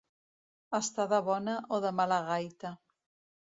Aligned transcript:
Estar 0.77 1.05
de 1.11 1.19
bona 1.27 1.55
o 1.77 1.81
de 1.85 1.93
mala 2.01 2.19
gaita. 2.31 2.73